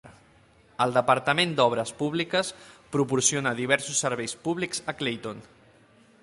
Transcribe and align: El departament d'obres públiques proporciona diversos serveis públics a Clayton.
El 0.85 0.93
departament 0.95 1.51
d'obres 1.59 1.91
públiques 1.99 2.49
proporciona 2.97 3.53
diversos 3.61 4.01
serveis 4.07 4.35
públics 4.49 4.83
a 4.95 4.97
Clayton. 5.03 5.47